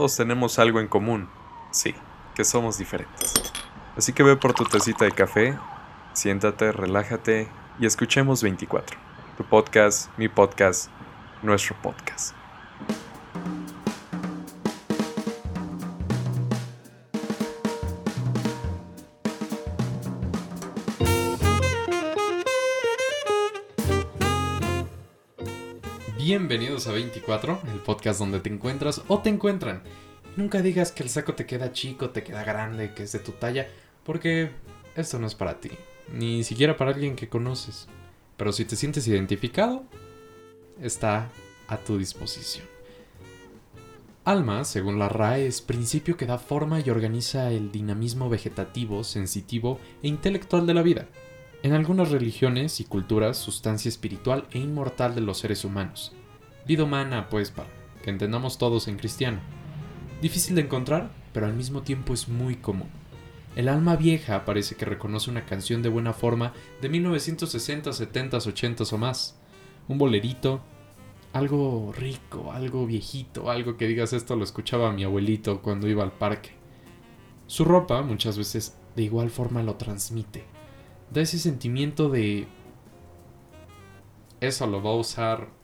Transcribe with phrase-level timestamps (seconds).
[0.00, 1.28] todos tenemos algo en común.
[1.72, 1.94] Sí,
[2.34, 3.34] que somos diferentes.
[3.98, 5.58] Así que ve por tu tacita de café,
[6.14, 8.98] siéntate, relájate y escuchemos 24.
[9.36, 10.88] Tu podcast, mi podcast,
[11.42, 12.39] nuestro podcast.
[26.30, 29.82] Bienvenidos a 24, el podcast donde te encuentras o te encuentran.
[30.36, 33.32] Nunca digas que el saco te queda chico, te queda grande, que es de tu
[33.32, 33.66] talla,
[34.04, 34.50] porque
[34.94, 35.70] esto no es para ti,
[36.14, 37.88] ni siquiera para alguien que conoces.
[38.36, 39.82] Pero si te sientes identificado,
[40.80, 41.28] está
[41.66, 42.64] a tu disposición.
[44.24, 49.80] Alma, según la RAE, es principio que da forma y organiza el dinamismo vegetativo, sensitivo
[50.00, 51.08] e intelectual de la vida.
[51.64, 56.12] En algunas religiones y culturas, sustancia espiritual e inmortal de los seres humanos.
[56.70, 57.68] Vida humana, pues, para
[58.00, 59.40] que entendamos todos en cristiano.
[60.22, 62.88] Difícil de encontrar, pero al mismo tiempo es muy común.
[63.56, 68.84] El alma vieja parece que reconoce una canción de buena forma de 1960, 70, 80
[68.84, 69.36] o más.
[69.88, 70.60] Un bolerito,
[71.32, 76.12] algo rico, algo viejito, algo que digas esto lo escuchaba mi abuelito cuando iba al
[76.12, 76.50] parque.
[77.48, 80.44] Su ropa muchas veces de igual forma lo transmite.
[81.10, 82.46] Da ese sentimiento de...
[84.38, 85.59] Eso lo va a usar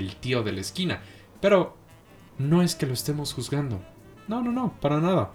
[0.00, 1.02] el tío de la esquina.
[1.40, 1.76] Pero
[2.38, 3.82] no es que lo estemos juzgando.
[4.28, 5.32] No, no, no, para nada.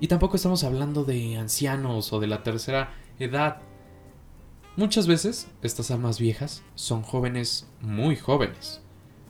[0.00, 3.60] Y tampoco estamos hablando de ancianos o de la tercera edad.
[4.76, 8.80] Muchas veces estas almas viejas son jóvenes muy jóvenes.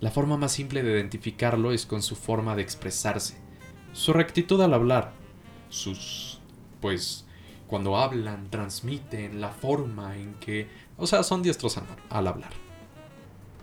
[0.00, 3.38] La forma más simple de identificarlo es con su forma de expresarse,
[3.92, 5.12] su rectitud al hablar,
[5.70, 6.40] sus...
[6.80, 7.26] pues...
[7.66, 10.68] cuando hablan, transmiten la forma en que...
[10.98, 11.78] o sea, son diestros
[12.10, 12.67] al hablar.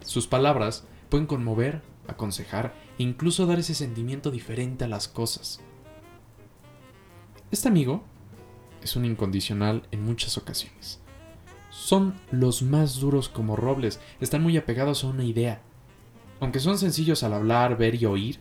[0.05, 5.59] Sus palabras pueden conmover, aconsejar e incluso dar ese sentimiento diferente a las cosas.
[7.51, 8.03] Este amigo
[8.81, 11.01] es un incondicional en muchas ocasiones.
[11.71, 15.61] Son los más duros como robles, están muy apegados a una idea.
[16.39, 18.39] Aunque son sencillos al hablar, ver y oír,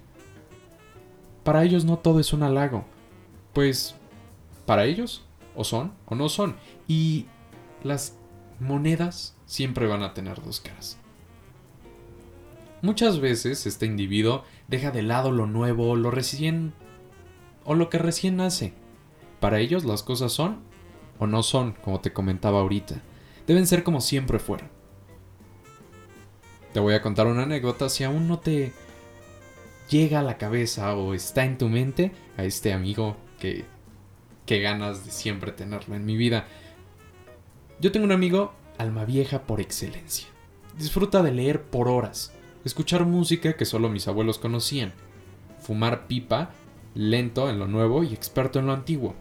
[1.44, 2.84] para ellos no todo es un halago,
[3.53, 3.94] pues
[4.66, 5.24] para ellos
[5.54, 6.56] o son o no son,
[6.88, 7.26] y
[7.82, 8.16] las
[8.60, 10.98] monedas siempre van a tener dos caras.
[12.84, 16.75] Muchas veces este individuo deja de lado lo nuevo, lo recién
[17.65, 18.75] o lo que recién nace.
[19.41, 20.59] Para ellos las cosas son
[21.19, 22.97] o no son, como te comentaba ahorita.
[23.47, 24.69] Deben ser como siempre fueron.
[26.75, 28.75] Te voy a contar una anécdota si aún no te
[29.89, 33.65] llega a la cabeza o está en tu mente a este amigo que,
[34.45, 36.49] que ganas de siempre tenerlo en mi vida.
[37.81, 40.28] Yo tengo un amigo alma vieja por excelencia.
[40.77, 44.92] Disfruta de leer por horas escuchar música que solo mis abuelos conocían,
[45.60, 46.50] fumar pipa,
[46.94, 49.14] lento en lo nuevo y experto en lo antiguo.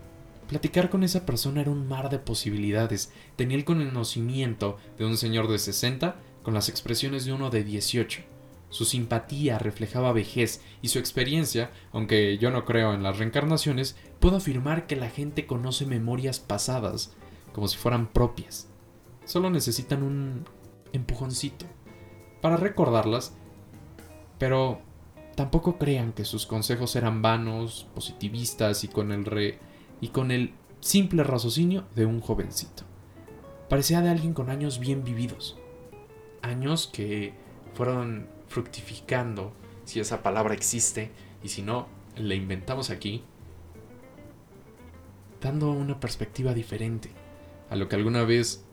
[0.47, 3.11] Platicar con esa persona era un mar de posibilidades.
[3.35, 8.21] Tenía el conocimiento de un señor de 60 con las expresiones de uno de 18.
[8.69, 14.37] Su simpatía reflejaba vejez y su experiencia, aunque yo no creo en las reencarnaciones, puedo
[14.37, 17.13] afirmar que la gente conoce memorias pasadas
[17.53, 18.67] como si fueran propias.
[19.25, 20.45] Solo necesitan un
[20.91, 21.65] empujoncito
[22.43, 23.31] para recordarlas,
[24.37, 24.81] pero
[25.35, 29.59] tampoco crean que sus consejos eran vanos, positivistas y con el re
[30.01, 32.83] y con el simple raciocinio de un jovencito.
[33.69, 35.57] Parecía de alguien con años bien vividos,
[36.41, 37.33] años que
[37.75, 39.53] fueron fructificando,
[39.85, 41.11] si esa palabra existe,
[41.43, 41.87] y si no,
[42.17, 43.23] la inventamos aquí,
[45.41, 47.09] dando una perspectiva diferente
[47.69, 48.65] a lo que alguna vez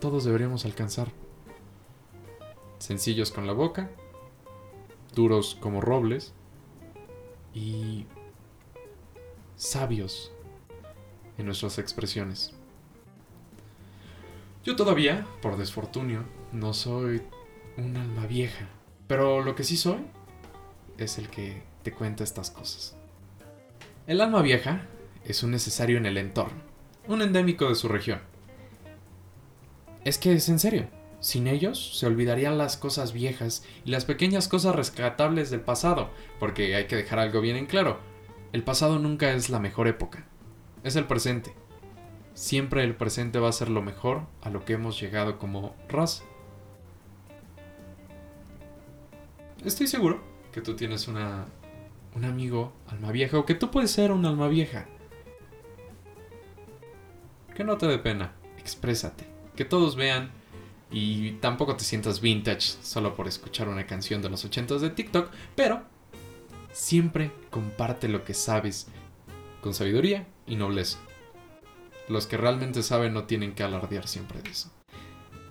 [0.00, 1.25] todos deberíamos alcanzar
[2.78, 3.90] sencillos con la boca,
[5.14, 6.34] duros como robles
[7.54, 8.06] y
[9.56, 10.32] sabios
[11.38, 12.52] en nuestras expresiones.
[14.64, 17.22] Yo todavía, por desfortunio, no soy
[17.76, 18.68] un alma vieja,
[19.06, 20.04] pero lo que sí soy
[20.98, 22.96] es el que te cuenta estas cosas.
[24.06, 24.86] El alma vieja
[25.24, 26.60] es un necesario en el entorno,
[27.06, 28.20] un endémico de su región.
[30.04, 30.95] Es que es en serio.
[31.26, 36.08] Sin ellos se olvidarían las cosas viejas y las pequeñas cosas rescatables del pasado,
[36.38, 37.98] porque hay que dejar algo bien en claro.
[38.52, 40.24] El pasado nunca es la mejor época,
[40.84, 41.52] es el presente.
[42.34, 46.22] Siempre el presente va a ser lo mejor a lo que hemos llegado como raza.
[49.64, 51.46] Estoy seguro que tú tienes una,
[52.14, 54.86] un amigo alma vieja o que tú puedes ser un alma vieja.
[57.56, 59.24] Que no te dé pena, exprésate,
[59.56, 60.30] que todos vean
[60.90, 65.30] y tampoco te sientas vintage solo por escuchar una canción de los 80 de TikTok,
[65.54, 65.82] pero
[66.76, 68.88] Siempre comparte lo que sabes
[69.62, 70.98] con sabiduría y nobleza.
[72.06, 74.70] Los que realmente saben no tienen que alardear siempre de eso.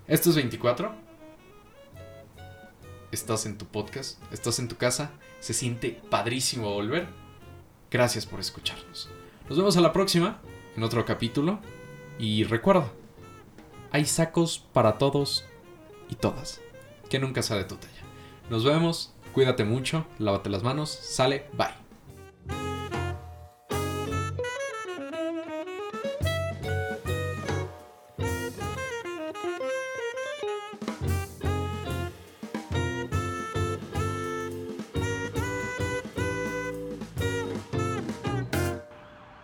[0.08, 0.94] Esto es 24.
[3.12, 7.08] Estás en tu podcast, estás en tu casa, se siente padrísimo volver.
[7.90, 9.10] Gracias por escucharnos.
[9.50, 10.40] Nos vemos a la próxima,
[10.78, 11.60] en otro capítulo.
[12.20, 12.92] Y recuerda,
[13.96, 15.46] hay sacos para todos
[16.10, 16.60] y todas.
[17.10, 17.94] Que nunca sea de tu talla.
[18.50, 21.70] Nos vemos, cuídate mucho, lávate las manos, sale, bye.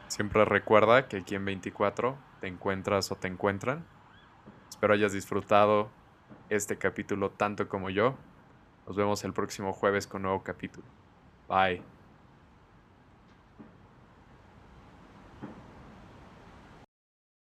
[0.10, 3.86] Siempre recuerda que aquí en 24 te encuentras o te encuentran.
[4.82, 5.92] Espero hayas disfrutado
[6.50, 8.16] este capítulo tanto como yo.
[8.88, 10.88] Nos vemos el próximo jueves con nuevo capítulo.
[11.48, 11.84] Bye.